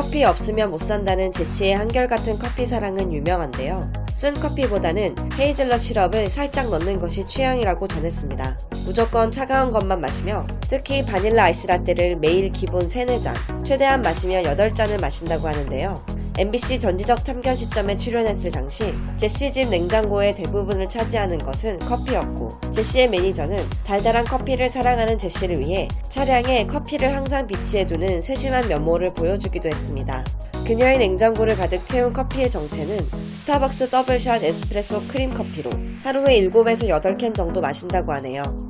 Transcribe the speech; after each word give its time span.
커피 0.00 0.22
없으면 0.22 0.70
못 0.70 0.78
산다는 0.78 1.32
제시의 1.32 1.74
한결같은 1.74 2.38
커피 2.38 2.64
사랑은 2.64 3.12
유명한데요. 3.12 3.92
쓴 4.14 4.32
커피보다는 4.32 5.16
헤이즐넛 5.36 5.80
시럽을 5.80 6.30
살짝 6.30 6.70
넣는 6.70 7.00
것이 7.00 7.26
취향이라고 7.26 7.88
전했습니다. 7.88 8.58
무조건 8.84 9.32
차가운 9.32 9.72
것만 9.72 10.00
마시며 10.00 10.46
특히 10.68 11.04
바닐라 11.04 11.46
아이스 11.46 11.66
라떼를 11.66 12.14
매일 12.14 12.52
기본 12.52 12.88
3, 12.88 13.06
4잔, 13.08 13.64
최대한 13.64 14.00
마시면 14.00 14.44
8잔을 14.44 15.00
마신다고 15.00 15.48
하는데요. 15.48 16.17
MBC 16.38 16.78
전지적 16.78 17.24
참견 17.24 17.56
시점에 17.56 17.96
출연했을 17.96 18.52
당시 18.52 18.94
제시 19.16 19.50
집 19.50 19.68
냉장고의 19.70 20.36
대부분을 20.36 20.88
차지하는 20.88 21.38
것은 21.38 21.80
커피였고 21.80 22.60
제시의 22.70 23.10
매니저는 23.10 23.58
달달한 23.84 24.24
커피를 24.24 24.68
사랑하는 24.68 25.18
제시를 25.18 25.58
위해 25.58 25.88
차량에 26.08 26.68
커피를 26.68 27.16
항상 27.16 27.48
비치해 27.48 27.86
두는 27.86 28.20
세심한 28.20 28.68
면모를 28.68 29.14
보여주기도 29.14 29.68
했습니다. 29.68 30.24
그녀의 30.64 30.98
냉장고를 30.98 31.56
가득 31.56 31.84
채운 31.86 32.12
커피의 32.12 32.50
정체는 32.50 32.98
스타벅스 33.32 33.90
더블샷 33.90 34.44
에스프레소 34.44 35.08
크림 35.08 35.30
커피로 35.30 35.70
하루에 36.04 36.40
7에서 36.40 37.02
8캔 37.02 37.34
정도 37.34 37.60
마신다고 37.60 38.12
하네요. 38.12 38.67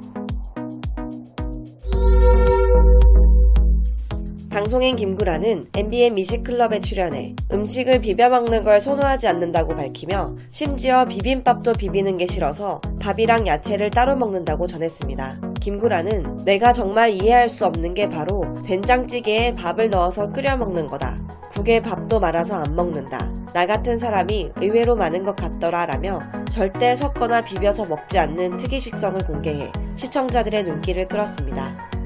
방송인 4.50 4.96
김구라는 4.96 5.66
MBN 5.74 6.14
미식클럽에 6.14 6.80
출연해 6.80 7.36
음식을 7.52 8.00
비벼 8.00 8.30
먹는 8.30 8.64
걸 8.64 8.80
선호하지 8.80 9.28
않는다고 9.28 9.76
밝히며 9.76 10.36
심지어 10.50 11.04
비빔밥도 11.04 11.74
비비는 11.74 12.16
게 12.16 12.26
싫어서 12.26 12.80
밥이랑 12.98 13.46
야채를 13.46 13.90
따로 13.90 14.16
먹는다고 14.16 14.66
전했습니다. 14.66 15.40
김구라는 15.60 16.44
내가 16.44 16.72
정말 16.72 17.12
이해할 17.12 17.50
수 17.50 17.66
없는 17.66 17.92
게 17.92 18.08
바로 18.08 18.42
된장찌개에 18.64 19.54
밥을 19.54 19.90
넣어서 19.90 20.32
끓여 20.32 20.56
먹는 20.56 20.86
거다. 20.86 21.18
국에 21.50 21.80
밥도 21.82 22.18
말아서 22.18 22.56
안 22.56 22.74
먹는다. 22.74 23.30
나 23.52 23.66
같은 23.66 23.98
사람이 23.98 24.52
의외로 24.56 24.96
많은 24.96 25.24
것 25.24 25.36
같더라 25.36 25.84
라며 25.86 26.20
절대 26.50 26.96
섞거나 26.96 27.42
비벼서 27.42 27.84
먹지 27.84 28.18
않는 28.18 28.56
특이 28.56 28.80
식성을 28.80 29.20
공개해 29.26 29.70
시청자들의 29.96 30.64
눈길을 30.64 31.08
끌었습니다. 31.08 31.97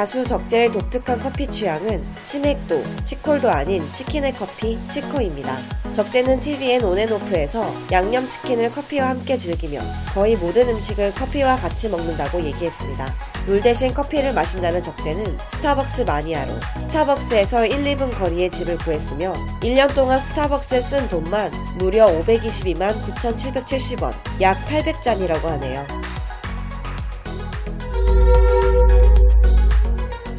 가수 0.00 0.24
적재의 0.24 0.72
독특한 0.72 1.18
커피 1.18 1.46
취향은 1.46 2.02
치맥도, 2.24 2.82
치콜도 3.04 3.50
아닌 3.50 3.86
치킨의 3.92 4.34
커피, 4.34 4.78
치커입니다. 4.88 5.58
적재는 5.92 6.40
TVN 6.40 6.82
온앤오프에서 6.84 7.70
양념치킨을 7.92 8.70
커피와 8.70 9.10
함께 9.10 9.36
즐기며 9.36 9.78
거의 10.14 10.36
모든 10.36 10.70
음식을 10.70 11.14
커피와 11.14 11.56
같이 11.56 11.90
먹는다고 11.90 12.42
얘기했습니다. 12.42 13.14
물 13.44 13.60
대신 13.60 13.92
커피를 13.92 14.32
마신다는 14.32 14.80
적재는 14.80 15.36
스타벅스 15.46 16.02
마니아로 16.02 16.50
스타벅스에서 16.78 17.66
1, 17.66 17.84
2분 17.96 18.16
거리에 18.18 18.48
집을 18.48 18.78
구했으며 18.78 19.34
1년 19.60 19.94
동안 19.94 20.18
스타벅스에 20.18 20.80
쓴 20.80 21.08
돈만 21.10 21.52
무려 21.76 22.06
522만 22.06 22.94
9,770원, 23.02 24.14
약 24.40 24.56
800잔이라고 24.66 25.42
하네요. 25.42 26.09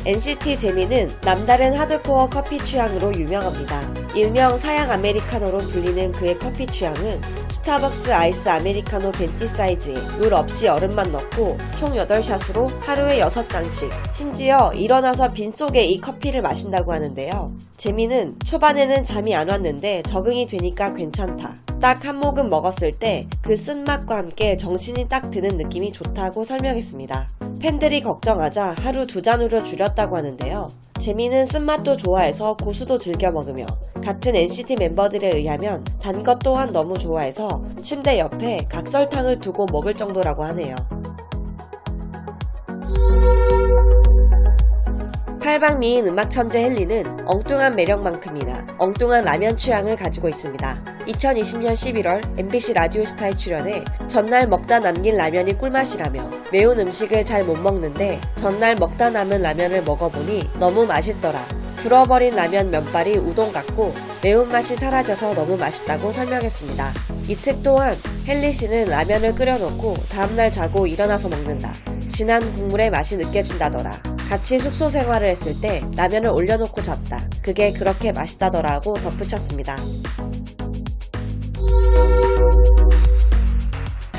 NCT 0.03 0.57
재미는 0.57 1.09
남다른 1.21 1.75
하드코어 1.75 2.29
커피 2.29 2.57
취향으로 2.57 3.13
유명합니다. 3.13 3.81
일명 4.15 4.57
사양 4.57 4.89
아메리카노로 4.91 5.59
불리는 5.59 6.11
그의 6.13 6.39
커피 6.39 6.65
취향은 6.65 7.21
스타벅스 7.49 8.11
아이스 8.11 8.49
아메리카노 8.49 9.11
벤티 9.11 9.47
사이즈에 9.47 9.93
물 10.17 10.33
없이 10.33 10.67
얼음만 10.67 11.11
넣고 11.11 11.55
총 11.77 11.91
8샷으로 11.91 12.67
하루에 12.79 13.19
6잔씩 13.19 13.91
심지어 14.11 14.73
일어나서 14.73 15.31
빈속에 15.33 15.83
이 15.83 16.01
커피를 16.01 16.41
마신다고 16.41 16.91
하는데요. 16.93 17.53
재미는 17.77 18.37
초반에는 18.43 19.03
잠이 19.03 19.35
안 19.35 19.49
왔는데 19.49 20.01
적응이 20.03 20.47
되니까 20.47 20.95
괜찮다. 20.95 21.57
딱한 21.79 22.17
모금 22.17 22.49
먹었을 22.49 22.93
때 22.93 23.27
그 23.43 23.55
쓴맛과 23.55 24.15
함께 24.15 24.55
정신이 24.55 25.09
딱 25.09 25.29
드는 25.29 25.57
느낌이 25.57 25.91
좋다고 25.91 26.43
설명했습니다. 26.43 27.27
팬들이 27.61 28.01
걱정하자 28.01 28.75
하루 28.79 29.05
두 29.05 29.21
잔으로 29.21 29.63
줄였다고 29.63 30.17
하는데요. 30.17 30.69
재미는 30.97 31.45
쓴맛도 31.45 31.95
좋아해서 31.97 32.55
고수도 32.57 32.97
즐겨 32.97 33.29
먹으며 33.31 33.67
같은 34.03 34.35
NCT 34.35 34.77
멤버들에 34.77 35.29
의하면 35.35 35.83
단 36.01 36.23
것 36.23 36.39
또한 36.39 36.71
너무 36.71 36.97
좋아해서 36.97 37.63
침대 37.83 38.19
옆에 38.19 38.65
각설탕을 38.69 39.39
두고 39.39 39.67
먹을 39.71 39.93
정도라고 39.95 40.43
하네요. 40.45 40.75
팔방미인 45.51 46.07
음악 46.07 46.31
천재 46.31 46.63
헨리는 46.63 47.27
엉뚱한 47.27 47.75
매력만큼이나 47.75 48.67
엉뚱한 48.77 49.25
라면 49.25 49.57
취향을 49.57 49.97
가지고 49.97 50.29
있습니다. 50.29 50.81
2020년 51.07 51.73
11월 51.73 52.39
MBC 52.39 52.71
라디오스타에 52.71 53.35
출연해 53.35 53.83
전날 54.07 54.47
먹다 54.47 54.79
남긴 54.79 55.17
라면이 55.17 55.57
꿀맛이라며 55.57 56.29
매운 56.53 56.79
음식을 56.79 57.25
잘 57.25 57.43
못 57.43 57.59
먹는데 57.59 58.21
전날 58.37 58.77
먹다 58.77 59.09
남은 59.09 59.41
라면을 59.41 59.83
먹어보니 59.83 60.51
너무 60.57 60.85
맛있더라. 60.85 61.45
불어버린 61.83 62.33
라면 62.33 62.71
면발이 62.71 63.17
우동 63.17 63.51
같고 63.51 63.93
매운맛이 64.23 64.77
사라져서 64.77 65.33
너무 65.33 65.57
맛있다고 65.57 66.13
설명했습니다. 66.13 66.91
이 67.27 67.35
특 67.35 67.61
또한 67.61 67.97
헨리 68.25 68.53
씨는 68.53 68.87
라면을 68.87 69.35
끓여놓고 69.35 69.95
다음날 70.07 70.49
자고 70.49 70.87
일어나서 70.87 71.27
먹는다. 71.27 71.73
진한 72.07 72.41
국물의 72.53 72.89
맛이 72.89 73.17
느껴진다더라. 73.17 74.10
같이 74.31 74.59
숙소 74.59 74.87
생활을 74.87 75.27
했을 75.27 75.59
때 75.59 75.83
라면을 75.97 76.29
올려놓고 76.29 76.81
잤다. 76.81 77.27
그게 77.41 77.73
그렇게 77.73 78.13
맛있다더라고 78.13 78.93
덧붙였습니다. 79.01 79.75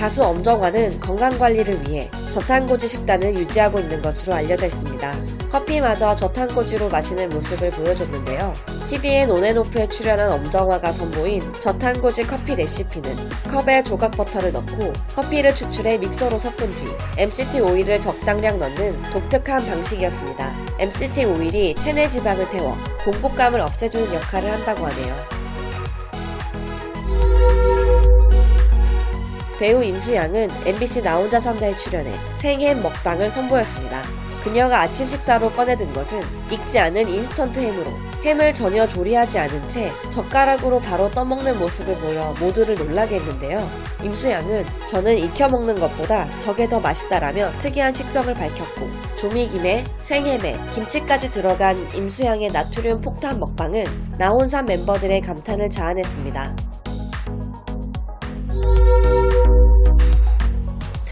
가수 0.03 0.25
엄정화는 0.25 0.99
건강관리를 0.99 1.87
위해 1.87 2.11
저탄고지 2.33 2.89
식단을 2.89 3.39
유지하고 3.39 3.79
있는 3.79 4.03
것으로 4.03 4.35
알려져 4.35 4.67
있습니다. 4.67 5.15
커피마저 5.49 6.17
저탄고지로 6.17 6.89
마시는 6.89 7.31
모습을 7.31 7.71
보여줬는데요. 7.71 8.53
TVN 8.89 9.31
온앤오프에 9.31 9.87
출연한 9.87 10.33
엄정화가 10.33 10.91
선보인 10.91 11.41
저탄고지 11.61 12.27
커피 12.27 12.57
레시피는 12.57 13.15
컵에 13.53 13.85
조각 13.85 14.11
버터를 14.11 14.51
넣고 14.51 14.93
커피를 15.15 15.55
추출해 15.55 15.99
믹서로 15.99 16.37
섞은 16.37 16.73
뒤 16.73 17.23
MCT 17.23 17.61
오일을 17.61 18.01
적당량 18.01 18.59
넣는 18.59 19.01
독특한 19.13 19.65
방식이었습니다. 19.65 20.53
MCT 20.81 21.27
오일이 21.27 21.77
체내 21.77 22.09
지방을 22.09 22.51
태워 22.51 22.77
공복감을 23.05 23.61
없애주는 23.61 24.13
역할을 24.13 24.51
한다고 24.51 24.85
하네요. 24.85 25.42
배우 29.63 29.81
임수양은 29.81 30.49
MBC 30.67 31.05
나 31.05 31.19
혼자 31.19 31.39
산다에 31.39 31.77
출연해 31.77 32.13
생햄 32.35 32.83
먹방을 32.83 33.31
선보였습니다. 33.31 34.03
그녀가 34.43 34.81
아침 34.81 35.07
식사로 35.07 35.53
꺼내든 35.53 35.93
것은 35.93 36.21
익지 36.51 36.81
않은 36.81 37.07
인스턴트 37.07 37.61
햄으로 37.61 37.93
햄을 38.25 38.55
전혀 38.55 38.89
조리하지 38.89 39.39
않은 39.39 39.69
채 39.69 39.93
젓가락으로 40.11 40.81
바로 40.81 41.09
떠먹는 41.13 41.61
모습을 41.61 41.95
보여 41.95 42.35
모두를 42.41 42.75
놀라게 42.75 43.21
했는데요. 43.21 43.65
임수양은 44.03 44.65
저는 44.89 45.17
익혀 45.17 45.49
먹는 45.49 45.79
것보다 45.79 46.27
저게 46.39 46.69
더 46.69 46.81
맛있다라며 46.81 47.53
특이한 47.61 47.95
식성을 47.95 48.35
밝혔고 48.35 48.91
조미김에 49.17 49.85
생햄에 50.01 50.59
김치까지 50.73 51.31
들어간 51.31 51.79
임수양의 51.95 52.49
나트륨 52.49 53.01
폭탄 53.01 53.39
먹방은 53.39 53.85
나혼산 54.19 54.67
멤버들의 54.67 55.21
감탄을 55.21 55.71
자아냈습니다. 55.71 56.57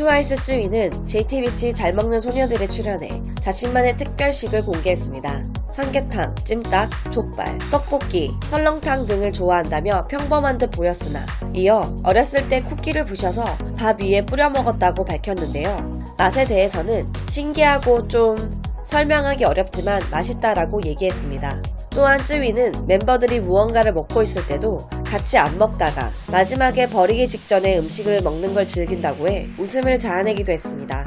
트와이스 0.00 0.40
쯔위는 0.40 1.06
JTBC 1.06 1.74
잘 1.74 1.92
먹는 1.92 2.20
소녀들에 2.20 2.66
출연해 2.68 3.20
자신만의 3.38 3.98
특별식을 3.98 4.64
공개했습니다. 4.64 5.44
삼계탕, 5.70 6.36
찜닭, 6.36 7.12
족발, 7.12 7.58
떡볶이, 7.70 8.34
설렁탕 8.44 9.04
등을 9.04 9.30
좋아한다며 9.30 10.06
평범한 10.08 10.56
듯 10.56 10.70
보였으나 10.70 11.20
이어 11.52 11.94
어렸을 12.02 12.48
때 12.48 12.62
쿠키를 12.62 13.04
부셔서 13.04 13.44
밥 13.76 14.00
위에 14.00 14.24
뿌려 14.24 14.48
먹었다고 14.48 15.04
밝혔는데요. 15.04 16.14
맛에 16.16 16.46
대해서는 16.46 17.12
신기하고 17.28 18.08
좀 18.08 18.62
설명하기 18.84 19.44
어렵지만 19.44 20.02
맛있다라고 20.10 20.82
얘기했습니다. 20.82 21.60
또한 21.90 22.24
쯔위는 22.24 22.86
멤버들이 22.86 23.40
무언가를 23.40 23.92
먹고 23.92 24.22
있을 24.22 24.46
때도 24.46 24.88
같이 25.10 25.36
안 25.38 25.58
먹다가 25.58 26.08
마지막에 26.30 26.88
버리기 26.88 27.28
직전에 27.28 27.76
음식을 27.80 28.22
먹는 28.22 28.54
걸 28.54 28.64
즐긴다고 28.64 29.28
해 29.28 29.48
웃음을 29.58 29.98
자아내기도 29.98 30.52
했습니다. 30.52 31.04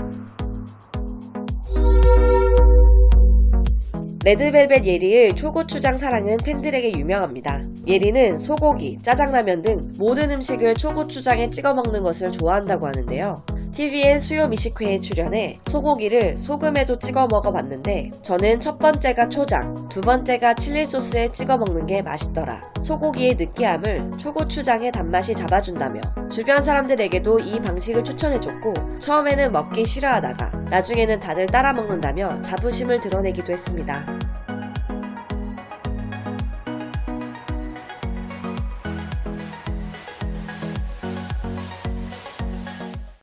레드벨벳 4.25 4.85
예리의 4.85 5.37
초고추장 5.37 5.97
사랑은 5.97 6.35
팬들에게 6.43 6.99
유명합니다. 6.99 7.61
예리는 7.87 8.39
소고기, 8.39 8.97
짜장라면 9.01 9.61
등 9.61 9.93
모든 9.97 10.31
음식을 10.31 10.75
초고추장에 10.75 11.49
찍어 11.49 11.73
먹는 11.73 12.03
것을 12.03 12.33
좋아한다고 12.33 12.87
하는데요. 12.87 13.45
TVN 13.73 14.19
수요 14.19 14.47
미식회에 14.47 14.99
출연해 14.99 15.59
소고기를 15.65 16.37
소금에도 16.37 16.99
찍어 16.99 17.25
먹어봤는데 17.25 18.11
저는 18.21 18.61
첫 18.61 18.77
번째가 18.77 19.29
초장, 19.29 19.89
두 19.89 19.99
번째가 20.01 20.53
칠리 20.53 20.85
소스에 20.85 21.31
찍어 21.31 21.57
먹는 21.57 21.87
게 21.87 22.03
맛있더라. 22.03 22.71
소고기의 22.83 23.35
느끼함을 23.35 24.11
초고추장의 24.19 24.91
단맛이 24.91 25.33
잡아준다며 25.33 26.01
주변 26.29 26.63
사람들에게도 26.63 27.39
이 27.39 27.59
방식을 27.59 28.03
추천해줬고 28.03 28.99
처음에는 28.99 29.51
먹기 29.51 29.85
싫어하다가 29.85 30.51
나중에는 30.69 31.19
다들 31.19 31.47
따라 31.47 31.73
먹는다며 31.73 32.43
자부심을 32.43 32.99
드러내기도 32.99 33.51
했습니다. 33.51 34.32